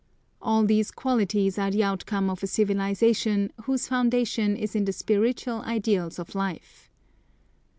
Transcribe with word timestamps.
All 0.41 0.63
these 0.65 0.89
qualities 0.89 1.59
are 1.59 1.69
the 1.69 1.83
outcome 1.83 2.27
of 2.31 2.41
a 2.41 2.47
civilisation, 2.47 3.53
whose 3.65 3.87
foundation 3.87 4.55
is 4.55 4.75
in 4.75 4.85
the 4.85 4.93
spiritual 4.93 5.61
ideals 5.61 6.17
of 6.17 6.33
life. 6.33 6.89